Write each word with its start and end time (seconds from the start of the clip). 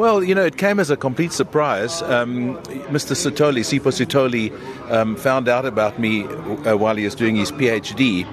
Well, 0.00 0.24
you 0.24 0.34
know, 0.34 0.46
it 0.46 0.56
came 0.56 0.80
as 0.80 0.88
a 0.88 0.96
complete 0.96 1.30
surprise. 1.30 2.00
Um, 2.00 2.56
Mr. 2.88 3.14
Sithole, 3.14 3.60
Sipho 3.60 3.92
Sithole, 3.92 4.50
um, 4.90 5.14
found 5.14 5.46
out 5.46 5.66
about 5.66 5.98
me 5.98 6.24
uh, 6.24 6.74
while 6.78 6.96
he 6.96 7.04
was 7.04 7.14
doing 7.14 7.36
his 7.36 7.52
PhD. 7.52 8.26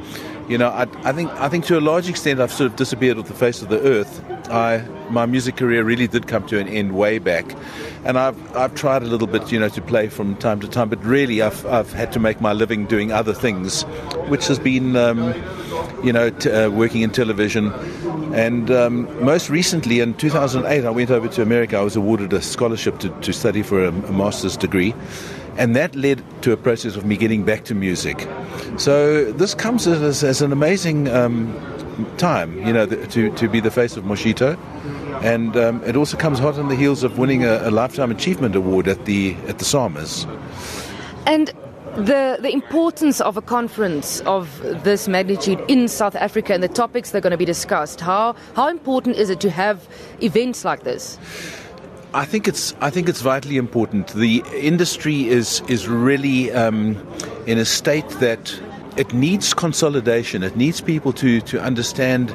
You 0.47 0.57
know, 0.57 0.69
I, 0.69 0.83
I, 1.03 1.11
think 1.11 1.29
I 1.31 1.49
think 1.49 1.65
to 1.65 1.77
a 1.77 1.81
large 1.81 2.07
extent 2.07 2.39
I've 2.39 2.53
sort 2.53 2.71
of 2.71 2.77
disappeared 2.77 3.17
off 3.17 3.27
the 3.27 3.33
face 3.33 3.61
of 3.61 3.67
the 3.67 3.81
earth. 3.81 4.23
I, 4.49 4.77
my 5.09 5.25
music 5.25 5.57
career 5.57 5.83
really 5.83 6.07
did 6.07 6.27
come 6.27 6.47
to 6.47 6.57
an 6.57 6.69
end 6.69 6.93
way 6.93 7.19
back, 7.19 7.45
and 8.05 8.17
I've 8.17 8.55
I've 8.55 8.73
tried 8.73 9.03
a 9.03 9.07
little 9.07 9.27
bit, 9.27 9.51
you 9.51 9.59
know, 9.59 9.67
to 9.67 9.81
play 9.81 10.07
from 10.07 10.37
time 10.37 10.61
to 10.61 10.67
time, 10.69 10.87
but 10.87 11.03
really 11.03 11.41
I've 11.41 11.65
I've 11.65 11.91
had 11.91 12.13
to 12.13 12.19
make 12.19 12.39
my 12.39 12.53
living 12.53 12.85
doing 12.85 13.11
other 13.11 13.33
things, 13.33 13.83
which 14.29 14.47
has 14.47 14.57
been, 14.57 14.95
um, 14.95 15.33
you 16.01 16.13
know, 16.13 16.29
t- 16.29 16.49
uh, 16.49 16.69
working 16.69 17.01
in 17.01 17.09
television, 17.11 17.73
and 18.33 18.71
um, 18.71 19.23
most 19.23 19.49
recently 19.49 19.99
in 19.99 20.13
2008 20.13 20.85
I 20.85 20.89
went 20.89 21.11
over 21.11 21.27
to 21.27 21.41
America. 21.41 21.77
I 21.77 21.81
was 21.81 21.97
awarded 21.97 22.31
a 22.31 22.41
scholarship 22.41 22.99
to, 22.99 23.09
to 23.09 23.33
study 23.33 23.63
for 23.63 23.83
a, 23.83 23.89
a 23.89 24.11
master's 24.13 24.55
degree. 24.55 24.93
And 25.57 25.75
that 25.75 25.95
led 25.95 26.23
to 26.43 26.51
a 26.51 26.57
process 26.57 26.95
of 26.95 27.05
me 27.05 27.17
getting 27.17 27.43
back 27.43 27.65
to 27.65 27.75
music. 27.75 28.27
So 28.77 29.31
this 29.31 29.55
comes 29.55 29.87
as, 29.87 30.23
as 30.23 30.41
an 30.41 30.51
amazing 30.51 31.07
um, 31.09 31.53
time, 32.17 32.57
you 32.65 32.73
know, 32.73 32.85
to, 32.85 33.31
to 33.31 33.49
be 33.49 33.59
the 33.59 33.71
face 33.71 33.97
of 33.97 34.03
Moshito. 34.03 34.57
And 35.23 35.57
um, 35.57 35.83
it 35.83 35.95
also 35.95 36.15
comes 36.15 36.37
hot 36.37 36.59
on 36.59 36.69
the 36.69 36.75
heels 36.75 37.03
of 37.03 37.17
winning 37.17 37.43
a, 37.43 37.67
a 37.67 37.71
Lifetime 37.71 38.11
Achievement 38.11 38.55
Award 38.55 38.87
at 38.87 39.05
the, 39.05 39.35
at 39.47 39.57
the 39.57 39.65
SAMAs. 39.65 40.27
And 41.25 41.51
the, 41.95 42.37
the 42.39 42.51
importance 42.51 43.19
of 43.19 43.37
a 43.37 43.41
conference 43.41 44.21
of 44.21 44.61
this 44.83 45.07
magnitude 45.07 45.59
in 45.67 45.87
South 45.87 46.15
Africa 46.15 46.53
and 46.53 46.61
the 46.61 46.67
topics 46.67 47.09
that 47.11 47.17
are 47.17 47.21
going 47.21 47.31
to 47.31 47.37
be 47.37 47.45
discussed, 47.45 47.99
how, 47.99 48.35
how 48.55 48.67
important 48.67 49.15
is 49.15 49.31
it 49.31 49.39
to 49.39 49.49
have 49.49 49.87
events 50.21 50.63
like 50.63 50.83
this? 50.83 51.17
I 52.17 52.25
think 52.25 52.47
it's 52.47 52.73
I 52.81 52.89
think 52.89 53.07
it's 53.07 53.21
vitally 53.21 53.57
important. 53.57 54.07
The 54.07 54.43
industry 54.51 55.27
is 55.27 55.61
is 55.67 55.87
really 55.87 56.51
um, 56.51 56.97
in 57.45 57.59
a 57.59 57.63
state 57.63 58.09
that 58.21 58.59
it 58.97 59.13
needs 59.13 59.53
consolidation. 59.53 60.41
It 60.41 60.55
needs 60.55 60.81
people 60.81 61.13
to 61.13 61.41
to 61.41 61.61
understand 61.61 62.31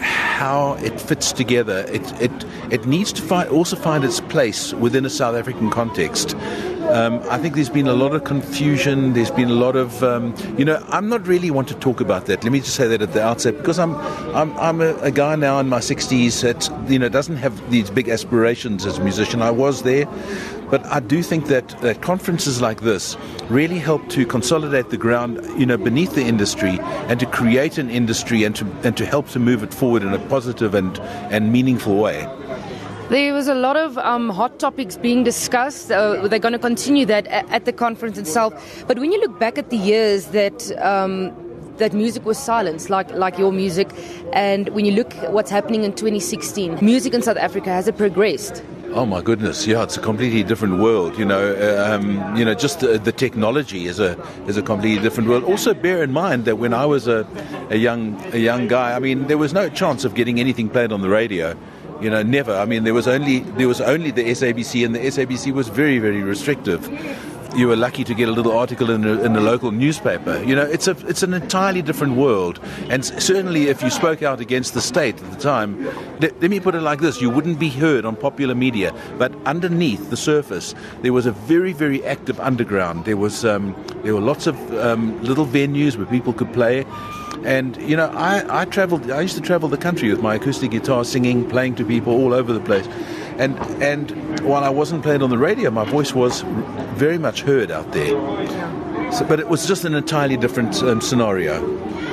how 0.00 0.78
it 0.82 0.98
fits 0.98 1.32
together. 1.32 1.84
It 1.92 2.00
it 2.18 2.32
it 2.70 2.86
needs 2.86 3.12
to 3.12 3.20
find, 3.20 3.50
also 3.50 3.76
find 3.76 4.04
its 4.04 4.20
place 4.20 4.72
within 4.72 5.04
a 5.04 5.10
South 5.10 5.34
African 5.34 5.68
context. 5.68 6.34
Um, 6.90 7.22
I 7.30 7.38
think 7.38 7.54
there's 7.54 7.70
been 7.70 7.88
a 7.88 7.94
lot 7.94 8.14
of 8.14 8.24
confusion. 8.24 9.14
There's 9.14 9.30
been 9.30 9.48
a 9.50 9.54
lot 9.54 9.74
of, 9.74 10.02
um, 10.04 10.34
you 10.58 10.64
know, 10.64 10.84
I'm 10.88 11.08
not 11.08 11.26
really 11.26 11.50
want 11.50 11.66
to 11.68 11.74
talk 11.74 12.00
about 12.00 12.26
that. 12.26 12.44
Let 12.44 12.52
me 12.52 12.60
just 12.60 12.76
say 12.76 12.86
that 12.88 13.00
at 13.00 13.12
the 13.12 13.22
outset 13.22 13.56
because 13.56 13.78
I'm, 13.78 13.96
I'm, 14.34 14.56
I'm 14.58 14.80
a, 14.80 14.94
a 14.96 15.10
guy 15.10 15.34
now 15.34 15.58
in 15.58 15.68
my 15.68 15.80
60s 15.80 16.42
that, 16.42 16.90
you 16.90 16.98
know, 16.98 17.08
doesn't 17.08 17.36
have 17.36 17.70
these 17.70 17.90
big 17.90 18.08
aspirations 18.08 18.84
as 18.86 18.98
a 18.98 19.02
musician. 19.02 19.42
I 19.42 19.50
was 19.50 19.82
there, 19.82 20.06
but 20.70 20.84
I 20.86 21.00
do 21.00 21.22
think 21.22 21.46
that, 21.46 21.68
that 21.80 22.02
conferences 22.02 22.60
like 22.60 22.82
this 22.82 23.16
really 23.48 23.78
help 23.78 24.08
to 24.10 24.26
consolidate 24.26 24.90
the 24.90 24.96
ground, 24.96 25.40
you 25.58 25.66
know, 25.66 25.76
beneath 25.76 26.14
the 26.14 26.22
industry 26.22 26.78
and 27.08 27.18
to 27.20 27.26
create 27.26 27.78
an 27.78 27.90
industry 27.90 28.44
and 28.44 28.54
to 28.56 28.66
and 28.84 28.96
to 28.96 29.06
help 29.06 29.28
to 29.30 29.38
move 29.38 29.62
it 29.62 29.72
forward 29.72 30.02
in 30.02 30.12
a 30.12 30.18
positive 30.28 30.74
and 30.74 30.98
and 31.30 31.52
meaningful 31.52 31.96
way. 31.96 32.28
There 33.14 33.32
was 33.32 33.46
a 33.46 33.54
lot 33.54 33.76
of 33.76 33.96
um, 33.98 34.28
hot 34.28 34.58
topics 34.58 34.96
being 34.96 35.22
discussed. 35.22 35.92
Uh, 35.92 36.26
they're 36.26 36.40
going 36.40 36.50
to 36.50 36.58
continue 36.58 37.06
that 37.06 37.28
at, 37.28 37.64
the 37.64 37.72
conference 37.72 38.18
itself. 38.18 38.52
But 38.88 38.98
when 38.98 39.12
you 39.12 39.20
look 39.20 39.38
back 39.38 39.56
at 39.56 39.70
the 39.70 39.76
years 39.76 40.26
that 40.38 40.72
um, 40.82 41.32
that 41.76 41.92
music 41.92 42.24
was 42.24 42.38
silenced, 42.38 42.90
like 42.90 43.08
like 43.12 43.38
your 43.38 43.52
music, 43.52 43.88
and 44.32 44.68
when 44.70 44.84
you 44.84 44.90
look 44.90 45.14
at 45.18 45.32
what's 45.32 45.48
happening 45.48 45.84
in 45.84 45.92
2016, 45.92 46.84
music 46.84 47.14
in 47.14 47.22
South 47.22 47.36
Africa 47.36 47.70
has 47.70 47.86
it 47.86 47.96
progressed? 47.96 48.64
Oh 48.94 49.06
my 49.06 49.22
goodness! 49.22 49.64
Yeah, 49.64 49.84
it's 49.84 49.96
a 49.96 50.00
completely 50.00 50.42
different 50.42 50.80
world. 50.80 51.16
You 51.16 51.24
know, 51.24 51.54
uh, 51.54 51.94
um, 51.94 52.36
you 52.36 52.44
know, 52.44 52.54
just 52.54 52.80
the, 52.80 52.98
the, 52.98 53.12
technology 53.12 53.86
is 53.86 54.00
a 54.00 54.20
is 54.48 54.56
a 54.56 54.62
completely 54.62 55.00
different 55.00 55.28
world. 55.28 55.44
Also, 55.44 55.72
bear 55.72 56.02
in 56.02 56.12
mind 56.12 56.46
that 56.46 56.56
when 56.56 56.74
I 56.74 56.84
was 56.84 57.06
a, 57.06 57.24
a 57.70 57.76
young 57.76 58.20
a 58.32 58.38
young 58.38 58.66
guy, 58.66 58.96
I 58.96 58.98
mean, 58.98 59.28
there 59.28 59.38
was 59.38 59.52
no 59.52 59.68
chance 59.68 60.04
of 60.04 60.16
getting 60.16 60.40
anything 60.40 60.68
played 60.68 60.90
on 60.90 61.00
the 61.00 61.08
radio. 61.08 61.56
You 62.04 62.10
know, 62.10 62.22
never. 62.22 62.54
I 62.54 62.66
mean, 62.66 62.84
there 62.84 62.92
was 62.92 63.08
only 63.08 63.38
there 63.56 63.66
was 63.66 63.80
only 63.80 64.10
the 64.10 64.24
SABC, 64.24 64.84
and 64.84 64.94
the 64.94 64.98
SABC 64.98 65.54
was 65.54 65.68
very 65.68 65.98
very 65.98 66.22
restrictive. 66.22 66.86
You 67.56 67.68
were 67.68 67.76
lucky 67.76 68.04
to 68.04 68.14
get 68.14 68.28
a 68.28 68.32
little 68.32 68.52
article 68.52 68.90
in 68.90 69.02
the, 69.02 69.24
in 69.24 69.34
a 69.36 69.40
local 69.40 69.70
newspaper. 69.70 70.42
You 70.42 70.54
know, 70.54 70.66
it's 70.66 70.86
a 70.86 70.90
it's 71.08 71.22
an 71.22 71.32
entirely 71.32 71.80
different 71.80 72.16
world. 72.16 72.60
And 72.90 73.06
certainly, 73.06 73.68
if 73.68 73.82
you 73.82 73.88
spoke 73.88 74.22
out 74.22 74.38
against 74.38 74.74
the 74.74 74.82
state 74.82 75.22
at 75.22 75.30
the 75.30 75.38
time, 75.38 75.82
let, 76.20 76.38
let 76.42 76.50
me 76.50 76.60
put 76.60 76.74
it 76.74 76.82
like 76.82 77.00
this: 77.00 77.22
you 77.22 77.30
wouldn't 77.30 77.58
be 77.58 77.70
heard 77.70 78.04
on 78.04 78.16
popular 78.16 78.54
media. 78.54 78.92
But 79.16 79.32
underneath 79.46 80.10
the 80.10 80.18
surface, 80.18 80.74
there 81.00 81.14
was 81.14 81.24
a 81.24 81.32
very 81.32 81.72
very 81.72 82.04
active 82.04 82.38
underground. 82.38 83.06
There 83.06 83.16
was 83.16 83.46
um, 83.46 83.74
there 84.02 84.12
were 84.12 84.20
lots 84.20 84.46
of 84.46 84.56
um, 84.74 85.22
little 85.22 85.46
venues 85.46 85.96
where 85.96 86.04
people 86.04 86.34
could 86.34 86.52
play. 86.52 86.84
And 87.44 87.76
you 87.76 87.96
know, 87.96 88.06
I, 88.06 88.62
I 88.62 88.64
traveled. 88.64 89.10
I 89.10 89.20
used 89.20 89.36
to 89.36 89.42
travel 89.42 89.68
the 89.68 89.76
country 89.76 90.10
with 90.10 90.22
my 90.22 90.36
acoustic 90.36 90.70
guitar, 90.70 91.04
singing, 91.04 91.48
playing 91.48 91.74
to 91.76 91.84
people 91.84 92.14
all 92.14 92.32
over 92.32 92.52
the 92.52 92.60
place. 92.60 92.86
And 93.38 93.58
and 93.82 94.40
while 94.40 94.64
I 94.64 94.70
wasn't 94.70 95.02
playing 95.02 95.22
on 95.22 95.30
the 95.30 95.38
radio, 95.38 95.70
my 95.70 95.84
voice 95.84 96.14
was 96.14 96.42
very 96.94 97.18
much 97.18 97.42
heard 97.42 97.70
out 97.70 97.92
there. 97.92 98.12
So, 99.12 99.24
but 99.26 99.38
it 99.38 99.48
was 99.48 99.66
just 99.66 99.84
an 99.84 99.94
entirely 99.94 100.36
different 100.36 100.82
um, 100.82 101.00
scenario. 101.00 101.62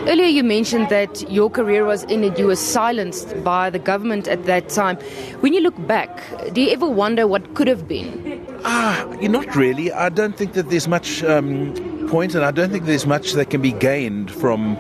Earlier, 0.08 0.28
you 0.28 0.44
mentioned 0.44 0.90
that 0.90 1.30
your 1.32 1.50
career 1.50 1.86
was 1.86 2.06
ended. 2.10 2.38
You 2.38 2.48
were 2.48 2.56
silenced 2.56 3.44
by 3.44 3.70
the 3.70 3.80
government 3.80 4.28
at 4.28 4.46
that 4.46 4.70
time. 4.70 4.98
When 5.42 5.54
you 5.54 5.62
look 5.62 5.76
back, 5.88 6.24
do 6.54 6.62
you 6.62 6.72
ever 6.72 6.88
wonder 6.88 7.28
what 7.28 7.54
could 7.54 7.68
have 7.68 7.88
been? 7.88 8.44
Ah, 8.66 9.06
not 9.22 9.56
really. 9.56 9.92
I 9.92 10.10
don't 10.10 10.36
think 10.36 10.54
that 10.54 10.70
there's 10.70 10.88
much 10.88 11.24
um, 11.24 11.74
point, 12.10 12.34
and 12.36 12.44
I 12.44 12.50
don't 12.50 12.72
think 12.72 12.86
there's 12.86 13.06
much 13.06 13.34
that 13.34 13.52
can 13.52 13.62
be 13.62 13.72
gained 13.72 14.32
from 14.32 14.76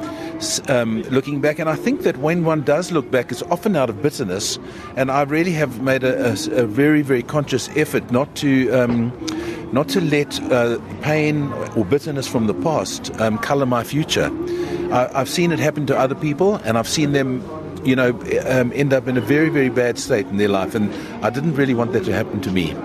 um, 0.69 1.03
looking 1.03 1.41
back. 1.41 1.59
And 1.59 1.69
I 1.69 1.75
think 1.75 2.02
that 2.02 2.18
when 2.18 2.44
one 2.44 2.62
does 2.62 2.91
look 2.91 3.09
back, 3.12 3.31
it's 3.31 3.44
often 3.44 3.75
out 3.75 3.90
of 3.90 4.02
bitterness. 4.02 4.59
And 4.96 5.12
I 5.12 5.24
really 5.24 5.52
have 5.53 5.81
made 5.81 6.03
a, 6.03 6.31
a, 6.31 6.63
a 6.63 6.66
very, 6.66 7.02
very 7.02 7.24
conscious 7.24 7.69
effort 7.75 8.12
not 8.12 8.35
to. 8.38 8.69
Um, 8.72 9.12
not 9.72 9.88
to 9.88 10.02
let 10.02 10.38
uh, 10.52 10.78
pain 11.02 11.50
or 11.78 11.85
bitterness 11.85 12.28
from 12.28 12.47
the 12.47 12.53
past 12.53 13.09
um, 13.22 13.38
color 13.38 13.66
my 13.66 13.85
future. 13.85 14.29
I, 14.91 15.19
have 15.19 15.29
seen 15.29 15.53
it 15.53 15.59
happen 15.59 15.85
to 15.85 15.97
other 15.97 16.13
people, 16.13 16.56
and 16.56 16.78
I've 16.78 16.90
seen 16.90 17.13
them, 17.13 17.41
you 17.85 17.96
know, 17.96 18.09
um, 18.47 18.73
end 18.75 18.91
up 18.91 19.08
in 19.08 19.16
a 19.16 19.22
very, 19.22 19.47
very 19.47 19.69
bad 19.69 19.97
state 19.97 20.28
in 20.28 20.35
their 20.35 20.50
life, 20.50 20.75
and 20.75 20.94
I 21.23 21.29
didn't 21.29 21.56
really 21.56 21.73
want 21.73 21.94
that 21.94 22.03
to 22.03 22.13
happen 22.13 22.41
to 22.41 22.52
me. 22.52 22.75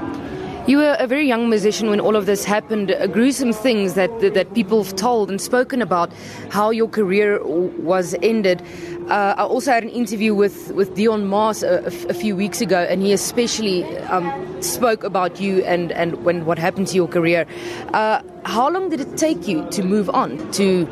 You 0.67 0.79
were 0.79 0.97
a 0.99 1.07
very 1.07 1.29
young 1.29 1.49
musician 1.49 1.91
when 1.91 2.01
all 2.01 2.17
of 2.17 2.27
this 2.27 2.45
happened. 2.45 2.91
Uh, 2.91 3.07
gruesome 3.07 3.53
things 3.53 3.95
that, 3.95 4.11
that, 4.19 4.35
that 4.35 4.53
people 4.53 4.83
have 4.83 4.97
told 4.97 5.31
and 5.31 5.41
spoken 5.41 5.81
about 5.81 6.13
how 6.51 6.71
your 6.71 6.89
career 6.89 7.41
was 7.45 8.17
ended. 8.21 8.63
Uh, 9.09 9.37
I 9.39 9.45
also 9.45 9.71
had 9.71 9.85
an 9.85 9.91
interview 9.91 10.35
with, 10.35 10.73
with 10.73 10.97
Deon 10.97 11.27
Maas 11.27 11.63
a, 11.63 12.13
few 12.13 12.35
weeks 12.35 12.61
ago, 12.61 12.81
and 12.81 13.01
he 13.01 13.13
especially 13.13 13.85
um, 14.09 14.61
spoke 14.61 15.05
about 15.05 15.41
you 15.41 15.63
and, 15.63 15.93
and 15.93 16.25
when, 16.25 16.45
what 16.45 16.59
happened 16.59 16.89
to 16.89 16.97
your 16.97 17.07
career. 17.07 17.47
Uh, 17.93 18.21
how 18.45 18.69
long 18.69 18.89
did 18.89 19.01
it 19.01 19.17
take 19.17 19.47
you 19.47 19.65
to 19.71 19.85
move 19.85 20.11
on, 20.11 20.51
to 20.51 20.87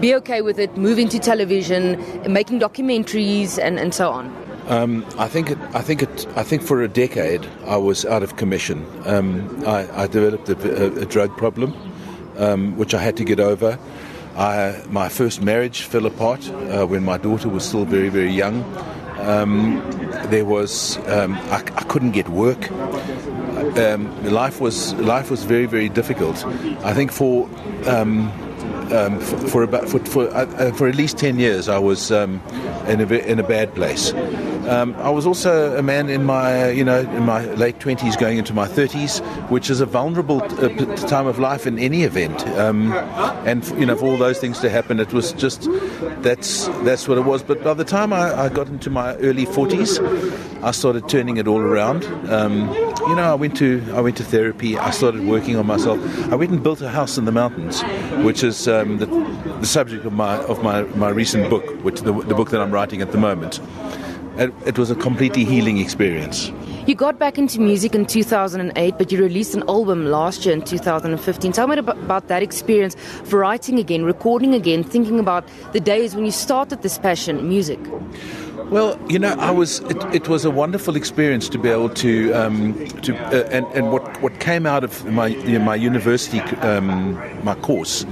be 0.00 0.16
okay 0.16 0.42
with 0.42 0.58
it, 0.58 0.76
move 0.76 0.98
into 0.98 1.20
television, 1.20 1.96
making 2.32 2.58
documentaries, 2.58 3.56
and, 3.56 3.78
and 3.78 3.94
so 3.94 4.10
on? 4.10 4.45
Um, 4.68 5.06
I 5.16 5.28
think 5.28 5.50
it, 5.50 5.58
I 5.74 5.80
think 5.80 6.02
it, 6.02 6.26
I 6.34 6.42
think 6.42 6.62
for 6.62 6.82
a 6.82 6.88
decade 6.88 7.46
I 7.66 7.76
was 7.76 8.04
out 8.04 8.24
of 8.24 8.36
commission. 8.36 8.84
Um, 9.04 9.62
I, 9.64 10.02
I, 10.02 10.06
developed 10.08 10.48
a, 10.48 11.02
a 11.02 11.06
drug 11.06 11.36
problem, 11.36 11.72
um, 12.36 12.76
which 12.76 12.92
I 12.92 12.98
had 12.98 13.16
to 13.18 13.24
get 13.24 13.38
over. 13.38 13.78
I, 14.36 14.82
my 14.90 15.08
first 15.08 15.40
marriage 15.40 15.82
fell 15.82 16.04
apart 16.04 16.50
uh, 16.50 16.84
when 16.84 17.04
my 17.04 17.16
daughter 17.16 17.48
was 17.48 17.64
still 17.64 17.84
very 17.84 18.08
very 18.08 18.32
young. 18.32 18.64
Um, 19.20 19.82
there 20.30 20.44
was 20.44 20.98
um, 21.08 21.34
I, 21.34 21.58
I, 21.58 21.84
couldn't 21.84 22.10
get 22.10 22.28
work. 22.28 22.70
Um, 23.78 24.24
life 24.24 24.60
was 24.60 24.94
life 24.94 25.30
was 25.30 25.44
very 25.44 25.66
very 25.66 25.88
difficult. 25.88 26.44
I 26.84 26.92
think 26.92 27.12
for 27.12 27.48
um, 27.86 28.32
for, 28.90 29.48
for, 29.48 29.62
about 29.62 29.88
for 29.88 30.00
for, 30.00 30.28
uh, 30.28 30.44
uh, 30.44 30.72
for, 30.72 30.88
at 30.88 30.96
least 30.96 31.18
ten 31.18 31.38
years, 31.38 31.68
I 31.68 31.78
was 31.78 32.10
um, 32.10 32.42
in 32.88 33.00
a 33.00 33.06
in 33.06 33.38
a 33.38 33.46
bad 33.46 33.74
place. 33.74 34.12
Um, 34.68 34.94
I 34.96 35.10
was 35.10 35.26
also 35.26 35.76
a 35.76 35.82
man 35.82 36.08
in 36.08 36.24
my 36.24 36.70
you 36.70 36.84
know 36.84 37.00
in 37.00 37.24
my 37.24 37.44
late 37.54 37.78
twenties, 37.80 38.16
going 38.16 38.38
into 38.38 38.52
my 38.52 38.66
thirties, 38.66 39.20
which 39.48 39.70
is 39.70 39.80
a 39.80 39.86
vulnerable 39.86 40.42
uh, 40.42 40.68
time 41.08 41.26
of 41.26 41.38
life 41.38 41.66
in 41.66 41.78
any 41.78 42.02
event. 42.02 42.46
Um, 42.58 42.92
and 43.46 43.64
you 43.78 43.86
know, 43.86 43.96
for 43.96 44.06
all 44.06 44.16
those 44.16 44.38
things 44.38 44.60
to 44.60 44.70
happen, 44.70 45.00
it 45.00 45.12
was 45.12 45.32
just 45.32 45.68
that's 46.22 46.68
that's 46.84 47.06
what 47.08 47.18
it 47.18 47.24
was. 47.24 47.42
But 47.42 47.62
by 47.62 47.74
the 47.74 47.84
time 47.84 48.12
I, 48.12 48.34
I 48.44 48.48
got 48.48 48.68
into 48.68 48.90
my 48.90 49.14
early 49.16 49.44
forties, 49.44 50.00
I 50.62 50.72
started 50.72 51.08
turning 51.08 51.36
it 51.36 51.46
all 51.46 51.60
around. 51.60 52.04
Um, 52.30 52.68
you 53.08 53.14
know, 53.14 53.30
I 53.30 53.34
went 53.34 53.56
to 53.58 53.82
I 53.92 54.00
went 54.00 54.16
to 54.16 54.24
therapy. 54.24 54.76
I 54.76 54.90
started 54.90 55.26
working 55.26 55.56
on 55.56 55.66
myself. 55.66 55.98
I 56.32 56.34
went 56.34 56.50
and 56.50 56.62
built 56.62 56.80
a 56.80 56.88
house 56.88 57.18
in 57.18 57.24
the 57.24 57.32
mountains, 57.32 57.82
which 58.24 58.42
is 58.42 58.66
um, 58.66 58.98
the, 58.98 59.06
the, 59.60 59.66
subject 59.66 60.04
of 60.04 60.12
my 60.12 60.36
of 60.44 60.62
my, 60.62 60.82
my 60.96 61.08
recent 61.10 61.48
book, 61.48 61.64
which 61.84 62.00
the, 62.00 62.12
the 62.12 62.34
book 62.34 62.50
that 62.50 62.60
I'm 62.60 62.72
writing 62.72 63.02
at 63.02 63.12
the 63.12 63.18
moment. 63.18 63.60
It, 64.38 64.52
it 64.66 64.78
was 64.78 64.90
a 64.90 64.94
completely 64.94 65.44
healing 65.44 65.78
experience. 65.78 66.52
You 66.86 66.94
got 66.94 67.18
back 67.18 67.36
into 67.36 67.60
music 67.60 67.94
in 67.94 68.06
2008, 68.06 68.98
but 68.98 69.10
you 69.10 69.18
released 69.18 69.54
an 69.54 69.64
album 69.68 70.06
last 70.06 70.44
year 70.44 70.54
in 70.54 70.62
2015. 70.62 71.52
Tell 71.52 71.66
me 71.66 71.78
about 71.78 72.28
that 72.28 72.42
experience 72.42 72.94
of 72.94 73.32
writing 73.32 73.78
again, 73.78 74.04
recording 74.04 74.54
again, 74.54 74.84
thinking 74.84 75.18
about 75.18 75.48
the 75.72 75.80
days 75.80 76.14
when 76.14 76.24
you 76.24 76.30
started 76.30 76.82
this 76.82 76.98
passion, 76.98 77.48
music. 77.48 77.80
Well, 78.70 78.98
you 79.08 79.18
know, 79.18 79.34
I 79.38 79.50
was. 79.52 79.80
It, 79.80 80.14
it, 80.14 80.28
was 80.28 80.44
a 80.44 80.50
wonderful 80.50 80.96
experience 80.96 81.48
to 81.50 81.58
be 81.58 81.68
able 81.68 81.88
to 81.90 82.32
um, 82.32 82.74
to 83.02 83.16
uh, 83.16 83.48
and 83.50 83.64
and 83.66 83.92
what 83.92 84.20
what 84.20 84.40
came 84.40 84.66
out 84.66 84.82
of 84.82 85.04
my 85.06 85.28
you 85.28 85.58
know, 85.58 85.64
my 85.64 85.76
university 85.76 86.40
um, 86.60 87.14
my 87.44 87.54
course 87.54 88.04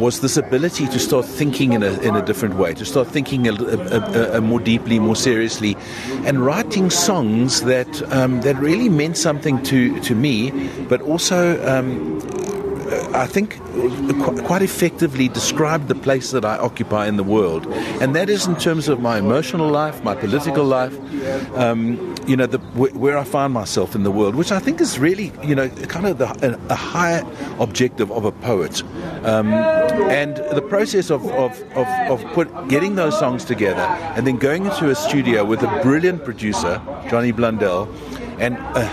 was 0.00 0.20
this 0.20 0.36
ability 0.36 0.86
to 0.88 0.98
start 0.98 1.24
thinking 1.24 1.72
in 1.72 1.82
a, 1.82 1.92
in 2.00 2.16
a 2.16 2.24
different 2.24 2.56
way, 2.56 2.74
to 2.74 2.84
start 2.84 3.06
thinking 3.08 3.46
a, 3.46 3.52
a, 3.52 4.38
a 4.38 4.40
more 4.40 4.60
deeply, 4.60 4.98
more 4.98 5.16
seriously, 5.16 5.76
and 6.24 6.44
writing 6.44 6.90
songs 6.90 7.62
that 7.62 8.02
um, 8.12 8.40
that 8.40 8.56
really 8.56 8.88
meant 8.88 9.16
something 9.16 9.62
to, 9.64 10.00
to 10.00 10.14
me, 10.14 10.50
but 10.88 11.00
also 11.02 11.38
um, 11.66 12.18
I 13.14 13.26
think, 13.26 13.58
quite 14.44 14.62
effectively 14.62 15.28
described 15.28 15.88
the 15.88 15.94
place 15.94 16.32
that 16.32 16.44
I 16.44 16.58
occupy 16.58 17.06
in 17.06 17.16
the 17.16 17.22
world. 17.22 17.66
And 18.00 18.16
that 18.16 18.28
is 18.28 18.46
in 18.46 18.56
terms 18.56 18.88
of 18.88 19.00
my 19.00 19.18
emotional 19.18 19.68
life, 19.68 20.02
my 20.02 20.14
political 20.14 20.64
life, 20.64 20.96
um, 21.56 22.16
you 22.30 22.36
know, 22.36 22.46
the, 22.46 22.58
where 22.78 23.18
I 23.18 23.24
find 23.24 23.52
myself 23.52 23.96
in 23.96 24.04
the 24.04 24.10
world, 24.12 24.36
which 24.36 24.52
I 24.52 24.60
think 24.60 24.80
is 24.80 25.00
really, 25.00 25.32
you 25.42 25.56
know, 25.56 25.68
kind 25.68 26.06
of 26.06 26.18
the, 26.18 26.28
a, 26.46 26.72
a 26.72 26.76
high 26.76 27.24
objective 27.58 28.12
of 28.12 28.24
a 28.24 28.30
poet. 28.30 28.84
Um, 29.24 29.48
and 29.48 30.36
the 30.36 30.62
process 30.62 31.10
of, 31.10 31.26
of, 31.32 31.60
of, 31.76 31.88
of 32.08 32.24
put, 32.32 32.68
getting 32.68 32.94
those 32.94 33.18
songs 33.18 33.44
together 33.44 33.82
and 34.14 34.28
then 34.28 34.36
going 34.36 34.64
into 34.64 34.90
a 34.90 34.94
studio 34.94 35.44
with 35.44 35.60
a 35.64 35.80
brilliant 35.82 36.24
producer, 36.24 36.80
Johnny 37.10 37.32
Blundell, 37.32 37.92
and 38.38 38.56
a, 38.58 38.84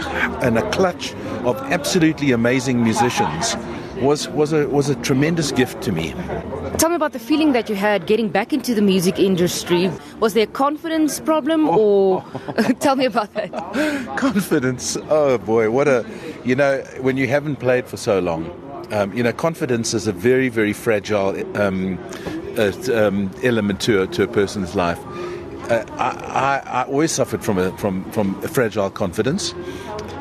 and 0.41 0.57
a 0.57 0.67
clutch 0.71 1.13
of 1.45 1.57
absolutely 1.71 2.31
amazing 2.31 2.83
musicians 2.83 3.55
was 4.01 4.27
was 4.29 4.53
a 4.53 4.67
was 4.67 4.89
a 4.89 4.95
tremendous 4.95 5.51
gift 5.51 5.81
to 5.83 5.91
me. 5.91 6.13
Tell 6.77 6.89
me 6.89 6.95
about 6.95 7.13
the 7.13 7.19
feeling 7.19 7.53
that 7.53 7.69
you 7.69 7.75
had 7.75 8.05
getting 8.05 8.29
back 8.29 8.53
into 8.53 8.73
the 8.75 8.81
music 8.81 9.19
industry. 9.19 9.91
Was 10.19 10.33
there 10.33 10.43
a 10.43 10.47
confidence 10.51 11.19
problem, 11.19 11.69
or 11.79 12.23
tell 12.79 12.95
me 12.95 13.05
about 13.05 13.33
that? 13.33 13.51
Confidence. 14.17 14.97
Oh 15.09 15.37
boy, 15.37 15.69
what 15.71 15.87
a 15.87 16.05
you 16.43 16.55
know 16.55 16.83
when 17.01 17.17
you 17.17 17.27
haven't 17.27 17.57
played 17.57 17.87
for 17.87 17.97
so 17.97 18.19
long. 18.19 18.51
Um, 18.91 19.13
you 19.13 19.21
know, 19.21 19.33
confidence 19.33 19.93
is 19.93 20.07
a 20.07 20.13
very 20.13 20.49
very 20.49 20.73
fragile 20.73 21.35
um, 21.57 21.99
uh, 22.57 22.71
um, 22.93 23.31
element 23.43 23.81
to 23.81 24.03
a, 24.03 24.07
to 24.07 24.23
a 24.23 24.27
person's 24.27 24.75
life. 24.75 24.99
Uh, 25.69 25.83
I, 25.97 26.61
I, 26.63 26.81
I, 26.81 26.83
always 26.83 27.11
suffered 27.11 27.43
from 27.43 27.57
a, 27.57 27.77
from 27.77 28.09
from 28.11 28.41
a 28.43 28.47
fragile 28.47 28.89
confidence. 28.89 29.53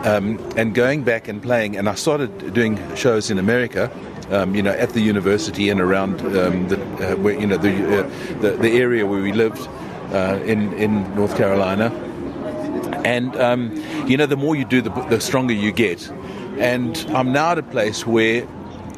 Um, 0.07 0.39
and 0.57 0.73
going 0.73 1.03
back 1.03 1.27
and 1.27 1.43
playing, 1.43 1.77
and 1.77 1.89
I 1.89 1.97
started 1.97 2.55
doing 2.55 2.79
shows 2.95 3.31
in 3.31 3.39
America. 3.39 3.91
Um, 4.31 4.57
you 4.57 4.63
know, 4.63 4.73
at 4.73 4.91
the 4.91 5.01
university 5.01 5.71
and 5.71 5.81
around 5.81 6.21
um, 6.21 6.67
the, 6.67 6.79
uh, 6.83 7.17
where, 7.17 7.39
you 7.39 7.47
know, 7.47 7.57
the, 7.57 8.01
uh, 8.01 8.41
the, 8.41 8.51
the 8.57 8.71
area 8.71 9.07
where 9.07 9.23
we 9.23 9.33
lived 9.33 9.69
uh, 10.13 10.41
in 10.45 10.73
in 10.75 11.15
North 11.15 11.37
Carolina. 11.37 11.93
And 13.05 13.37
um, 13.37 13.73
you 14.09 14.17
know, 14.17 14.27
the 14.27 14.37
more 14.37 14.57
you 14.57 14.65
do, 14.65 14.83
the, 14.83 14.91
the 15.11 15.21
stronger 15.21 15.55
you 15.55 15.71
get. 15.71 16.11
And 16.59 16.97
I'm 17.11 17.31
now 17.33 17.53
at 17.53 17.59
a 17.59 17.63
place 17.63 18.05
where 18.05 18.47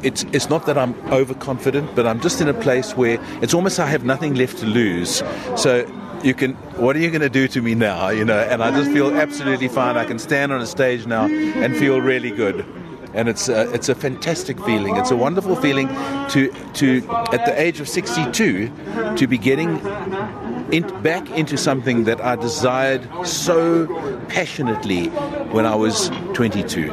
it's 0.01 0.23
it's 0.31 0.49
not 0.49 0.65
that 0.65 0.77
I'm 0.77 0.95
overconfident, 1.11 1.95
but 1.95 2.07
I'm 2.07 2.21
just 2.21 2.41
in 2.41 2.47
a 2.47 2.53
place 2.53 2.97
where 2.97 3.19
it's 3.41 3.53
almost 3.53 3.79
I 3.79 3.87
have 3.87 4.03
nothing 4.03 4.33
left 4.33 4.57
to 4.59 4.65
lose. 4.65 5.23
So 5.55 5.85
you 6.23 6.33
can 6.33 6.53
what 6.81 6.95
are 6.95 6.99
you 6.99 7.09
going 7.09 7.21
to 7.21 7.29
do 7.29 7.47
to 7.47 7.61
me 7.61 7.75
now 7.75 8.09
you 8.09 8.25
know? 8.25 8.39
And 8.39 8.63
i 8.63 8.71
just 8.71 8.91
feel 8.91 9.13
absolutely 9.15 9.67
fine. 9.67 9.97
I 9.97 10.05
can 10.05 10.19
stand 10.19 10.51
on 10.51 10.61
a 10.61 10.65
stage 10.65 11.05
now 11.05 11.25
and 11.25 11.75
feel 11.75 12.01
really 12.01 12.31
good. 12.31 12.65
And 13.13 13.27
it's 13.27 13.49
a, 13.49 13.71
it's 13.73 13.89
a 13.89 13.95
fantastic 13.95 14.59
feeling. 14.63 14.95
It's 14.95 15.09
a 15.09 15.15
wonderful 15.15 15.55
feeling 15.55 15.87
to 16.29 16.51
to 16.73 17.07
at 17.31 17.45
the 17.45 17.53
age 17.59 17.79
of 17.79 17.89
62 17.89 18.71
to 19.15 19.27
be 19.27 19.37
getting 19.37 19.79
in, 20.71 20.83
back 21.01 21.29
into 21.31 21.57
something 21.57 22.03
that 22.03 22.21
I 22.21 22.35
desired 22.35 23.07
so 23.25 23.87
passionately 24.29 25.07
when 25.51 25.65
I 25.65 25.75
was 25.75 26.09
22. 26.33 26.91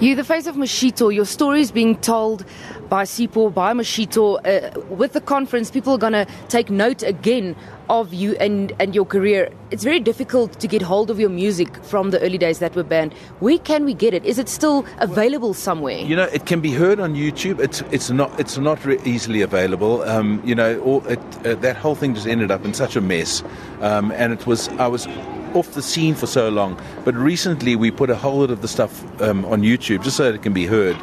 You, 0.00 0.14
the 0.14 0.24
face 0.24 0.46
of 0.46 0.54
Moshito, 0.54 1.12
your 1.12 1.24
story 1.24 1.60
is 1.60 1.72
being 1.72 1.96
told 1.96 2.44
by 2.88 3.04
Sipho, 3.04 3.52
by 3.52 3.72
Moshito. 3.72 4.38
Uh, 4.44 4.80
with 4.94 5.12
the 5.12 5.20
conference, 5.20 5.70
people 5.70 5.94
are 5.94 5.98
going 5.98 6.12
to 6.12 6.26
take 6.48 6.70
note 6.70 7.02
again 7.02 7.54
of 7.88 8.12
you 8.12 8.36
and, 8.36 8.72
and 8.78 8.94
your 8.94 9.04
career. 9.04 9.50
It's 9.70 9.84
very 9.84 10.00
difficult 10.00 10.58
to 10.60 10.66
get 10.66 10.82
hold 10.82 11.10
of 11.10 11.18
your 11.18 11.30
music 11.30 11.82
from 11.84 12.10
the 12.10 12.20
early 12.20 12.38
days 12.38 12.58
that 12.58 12.74
were 12.74 12.82
banned. 12.82 13.12
Where 13.40 13.58
can 13.58 13.84
we 13.84 13.94
get 13.94 14.14
it? 14.14 14.24
Is 14.24 14.38
it 14.38 14.48
still 14.48 14.84
available 14.98 15.54
somewhere? 15.54 15.98
You 15.98 16.16
know, 16.16 16.24
it 16.24 16.46
can 16.46 16.60
be 16.60 16.72
heard 16.72 17.00
on 17.00 17.14
YouTube. 17.14 17.60
It's 17.60 17.80
it's 17.90 18.10
not 18.10 18.38
it's 18.38 18.58
not 18.58 18.84
re- 18.84 19.00
easily 19.04 19.42
available. 19.42 20.02
Um, 20.02 20.42
you 20.44 20.54
know, 20.54 20.78
all, 20.80 21.06
it, 21.06 21.18
uh, 21.46 21.54
that 21.56 21.76
whole 21.76 21.94
thing 21.94 22.14
just 22.14 22.26
ended 22.26 22.50
up 22.50 22.64
in 22.64 22.74
such 22.74 22.96
a 22.96 23.00
mess, 23.00 23.42
um, 23.80 24.12
and 24.12 24.32
it 24.32 24.46
was 24.46 24.68
I 24.70 24.86
was 24.86 25.06
off 25.54 25.72
the 25.72 25.82
scene 25.82 26.14
for 26.14 26.26
so 26.26 26.48
long. 26.48 26.80
But 27.04 27.14
recently, 27.14 27.74
we 27.76 27.90
put 27.90 28.10
a 28.10 28.16
whole 28.16 28.40
lot 28.40 28.50
of 28.50 28.60
the 28.60 28.68
stuff 28.68 29.02
um, 29.22 29.44
on 29.46 29.62
YouTube 29.62 30.02
just 30.02 30.16
so 30.16 30.24
that 30.24 30.34
it 30.34 30.42
can 30.42 30.52
be 30.52 30.66
heard. 30.66 30.96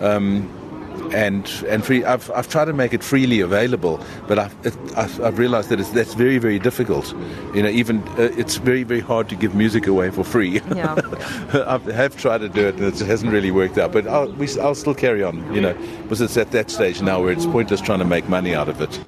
Um, 0.00 0.50
and 1.12 1.46
and 1.68 1.84
free. 1.84 2.04
I've, 2.04 2.30
I've 2.30 2.48
tried 2.48 2.66
to 2.66 2.72
make 2.72 2.92
it 2.92 3.02
freely 3.02 3.40
available, 3.40 4.00
but 4.26 4.38
I've, 4.38 4.54
it, 4.66 4.76
I've, 4.96 5.20
I've 5.22 5.38
realized 5.38 5.68
that 5.70 5.80
it's, 5.80 5.90
that's 5.90 6.14
very 6.14 6.38
very 6.38 6.58
difficult. 6.58 7.14
You 7.54 7.62
know, 7.62 7.68
even 7.68 8.06
uh, 8.18 8.30
it's 8.36 8.56
very 8.56 8.82
very 8.82 9.00
hard 9.00 9.28
to 9.28 9.36
give 9.36 9.54
music 9.54 9.86
away 9.86 10.10
for 10.10 10.24
free. 10.24 10.60
Yeah. 10.74 10.94
I 11.66 11.78
have 11.92 12.16
tried 12.16 12.38
to 12.38 12.48
do 12.48 12.68
it, 12.68 12.76
and 12.76 12.84
it 12.84 12.98
hasn't 12.98 13.32
really 13.32 13.50
worked 13.50 13.78
out. 13.78 13.92
But 13.92 14.06
I'll, 14.06 14.30
we, 14.32 14.48
I'll 14.60 14.74
still 14.74 14.94
carry 14.94 15.22
on. 15.22 15.54
You 15.54 15.60
know, 15.60 15.74
because 16.02 16.20
it's 16.20 16.36
at 16.36 16.50
that 16.52 16.70
stage 16.70 17.02
now 17.02 17.22
where 17.22 17.32
it's 17.32 17.46
pointless 17.46 17.80
trying 17.80 18.00
to 18.00 18.04
make 18.04 18.28
money 18.28 18.54
out 18.54 18.68
of 18.68 18.80
it. 18.80 19.00